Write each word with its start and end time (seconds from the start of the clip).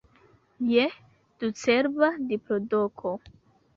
Je 0.69 0.85
ducerba 1.43 2.09
diplodoko! 2.33 3.17